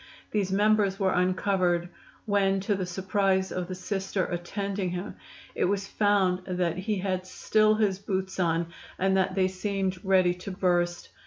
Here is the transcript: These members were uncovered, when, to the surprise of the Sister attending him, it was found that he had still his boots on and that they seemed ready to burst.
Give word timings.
These 0.31 0.51
members 0.51 0.99
were 0.99 1.11
uncovered, 1.13 1.87
when, 2.25 2.59
to 2.61 2.73
the 2.73 2.87
surprise 2.87 3.51
of 3.51 3.67
the 3.67 3.75
Sister 3.75 4.25
attending 4.25 4.89
him, 4.89 5.15
it 5.53 5.65
was 5.65 5.85
found 5.85 6.41
that 6.47 6.75
he 6.75 6.97
had 6.97 7.27
still 7.27 7.75
his 7.75 7.99
boots 7.99 8.39
on 8.39 8.73
and 8.97 9.15
that 9.15 9.35
they 9.35 9.47
seemed 9.47 10.03
ready 10.03 10.33
to 10.33 10.49
burst. 10.49 11.09